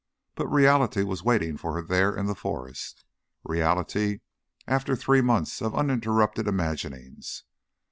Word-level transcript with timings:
But 0.33 0.47
reality 0.47 1.03
was 1.03 1.21
waiting 1.23 1.57
for 1.57 1.75
her 1.75 1.83
there 1.83 2.15
in 2.15 2.25
the 2.25 2.33
forest, 2.33 3.05
reality 3.43 4.21
after 4.65 4.95
three 4.95 5.21
months 5.21 5.61
of 5.61 5.75
uninterrupted 5.75 6.47
imaginings. 6.47 7.43